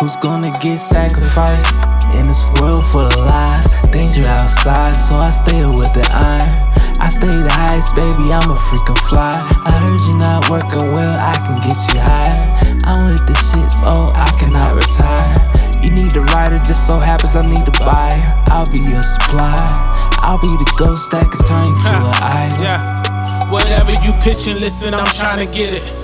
[0.00, 1.84] Who's gonna get sacrificed
[2.16, 3.68] in this world full of lies?
[3.92, 6.56] Danger outside, so I stay with the iron.
[6.96, 9.36] I stay the highest, baby, I'm a freaking fly.
[9.36, 12.48] I heard you not working well, I can get you higher.
[12.88, 15.36] I'm with the shit, so I cannot retire.
[15.84, 18.24] You need a rider, just so happens I need a buyer.
[18.48, 19.68] I'll be your supplier.
[20.24, 22.64] I'll be the ghost that could turn you to an idol.
[22.64, 23.50] Yeah.
[23.52, 25.99] Whatever you pitching, listen, I'm trying to get it.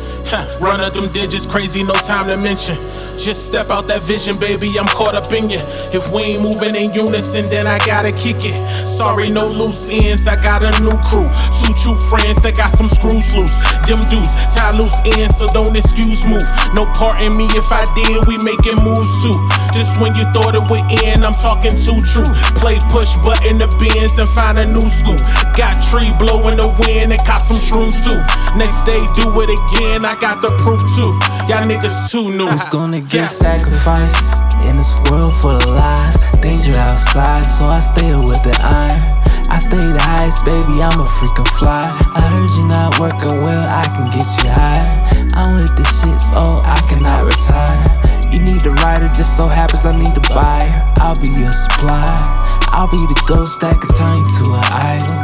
[0.60, 2.76] Run up them digits, crazy, no time to mention.
[3.20, 5.60] Just step out that vision, baby, I'm caught up in you.
[5.94, 8.56] If we ain't moving in unison, then I gotta kick it.
[8.86, 11.30] Sorry, no loose ends, I got a new crew.
[11.62, 13.54] Two true friends that got some screws loose.
[13.86, 16.42] Them dudes tie loose ends, so don't excuse move.
[16.74, 19.36] No part in me if I did, we making moves too.
[19.70, 22.26] Just when you thought it would end, I'm talking too true.
[22.58, 25.20] Play push button the bins and find a new school.
[25.54, 28.18] Got tree blowing the wind and cop some shrooms too.
[28.58, 31.12] Next day, do it again, I got the proof too.
[31.48, 32.46] Y'all niggas too new.
[32.46, 36.16] Who's gonna get sacrificed in this world full of lies?
[36.40, 39.02] Danger outside, so I stay with the iron.
[39.48, 41.84] I stay the highest, baby, I'm a freaking fly.
[42.14, 44.88] I heard you not working well, I can get you higher.
[45.34, 47.78] I'm with the shit, so I cannot retire.
[48.32, 50.74] You need a rider, just so happens I need a buyer.
[50.98, 52.10] I'll be your supplier.
[52.72, 55.16] I'll be the ghost that could turn you to an idol.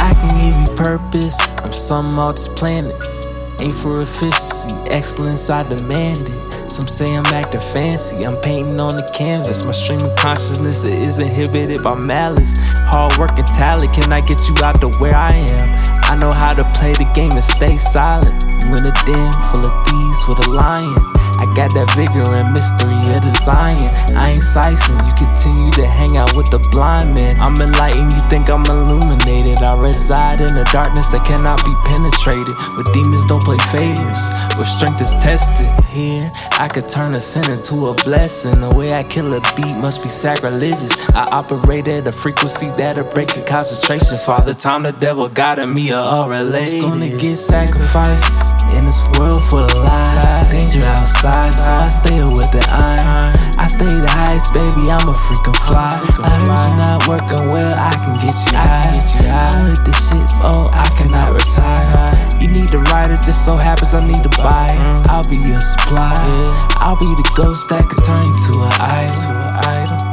[0.00, 3.19] I can give you purpose, I'm something off this planet.
[3.62, 6.70] Ain't for efficiency, excellence I demand it.
[6.70, 9.66] Some say I'm acting fancy, I'm painting on the canvas.
[9.66, 12.56] My stream of consciousness is inhibited by malice.
[12.88, 15.68] Hard work and talent, can I get you out to where I am?
[16.04, 18.49] I know how to play the game and stay silent.
[18.60, 21.20] You in a den full of thieves with a lion.
[21.40, 23.88] I got that vigor and mystery of Zion.
[24.12, 27.40] I ain't sicing, you continue to hang out with the blind man.
[27.40, 29.64] I'm enlightened, you think I'm illuminated.
[29.64, 32.52] I reside in a darkness that cannot be penetrated.
[32.76, 34.20] But demons don't play favors,
[34.60, 35.64] where strength is tested.
[35.88, 38.60] Here, I could turn a sin into a blessing.
[38.60, 40.92] The way I kill a beat must be sacrilegious.
[41.16, 44.18] I operate at a frequency that'll break your concentration.
[44.18, 46.82] Father, time the devil got at me all related.
[46.82, 50.50] Gonna get sacrificed in this world full of lies?
[50.50, 53.34] Danger outside, so I stay with the iron.
[53.58, 55.92] I stay the highest, baby, I'm a freaking fly.
[55.92, 59.00] I heard you not working well, I can get you high.
[59.40, 62.12] I'm with the shit, so I cannot retire.
[62.40, 65.02] You need a rider, just so happens I need a buyer.
[65.08, 66.50] I'll be your supplier.
[66.80, 70.09] I'll be the ghost that could turn you to an idol.